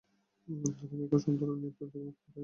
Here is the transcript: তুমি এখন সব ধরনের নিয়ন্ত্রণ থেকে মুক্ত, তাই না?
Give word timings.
তুমি 0.47 1.03
এখন 1.05 1.19
সব 1.19 1.33
ধরনের 1.39 1.59
নিয়ন্ত্রণ 1.61 1.87
থেকে 1.89 2.05
মুক্ত, 2.05 2.23
তাই 2.23 2.33
না? 2.33 2.39